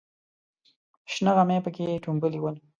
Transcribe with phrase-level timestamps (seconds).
[1.13, 2.55] شنه غمي پکې ټومبلې ول.